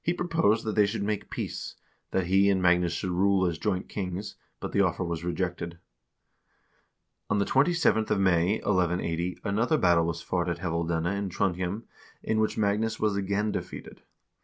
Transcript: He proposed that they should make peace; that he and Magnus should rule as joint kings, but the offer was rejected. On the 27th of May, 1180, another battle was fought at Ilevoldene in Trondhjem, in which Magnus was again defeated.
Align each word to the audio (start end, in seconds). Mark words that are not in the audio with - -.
He 0.00 0.14
proposed 0.14 0.64
that 0.64 0.76
they 0.76 0.86
should 0.86 1.02
make 1.02 1.28
peace; 1.28 1.74
that 2.12 2.26
he 2.28 2.48
and 2.48 2.62
Magnus 2.62 2.92
should 2.92 3.10
rule 3.10 3.44
as 3.44 3.58
joint 3.58 3.88
kings, 3.88 4.36
but 4.60 4.70
the 4.70 4.82
offer 4.82 5.02
was 5.02 5.24
rejected. 5.24 5.78
On 7.28 7.38
the 7.40 7.44
27th 7.44 8.08
of 8.12 8.20
May, 8.20 8.58
1180, 8.60 9.38
another 9.42 9.78
battle 9.78 10.04
was 10.06 10.22
fought 10.22 10.48
at 10.48 10.58
Ilevoldene 10.58 11.18
in 11.18 11.28
Trondhjem, 11.28 11.82
in 12.22 12.38
which 12.38 12.56
Magnus 12.56 13.00
was 13.00 13.16
again 13.16 13.50
defeated. 13.50 14.02